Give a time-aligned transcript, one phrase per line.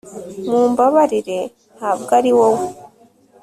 [0.49, 1.39] Mumbabarire
[1.77, 2.65] ntabwo ari Wowe